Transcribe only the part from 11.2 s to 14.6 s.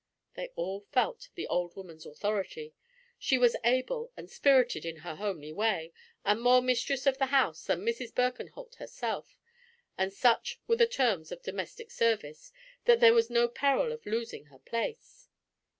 of domestic service, that there was no peril of losing her